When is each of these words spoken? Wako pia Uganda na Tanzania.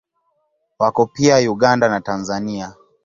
Wako 0.79 1.05
pia 1.07 1.37
Uganda 1.51 1.89
na 1.89 2.01
Tanzania. 2.01 2.73